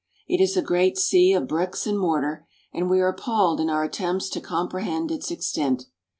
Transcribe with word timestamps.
It 0.27 0.41
is 0.41 0.57
a 0.57 0.63
great 0.63 0.97
sea 0.97 1.33
of 1.33 1.47
bricks 1.47 1.85
and 1.85 1.99
mortar, 1.99 2.47
and 2.73 2.89
we 2.89 2.99
are 3.01 3.09
appalled 3.09 3.59
in 3.59 3.69
our 3.69 3.83
attempts 3.83 4.29
to 4.29 4.41
comprehend 4.41 5.11
its 5.11 5.29
extent. 5.29 5.85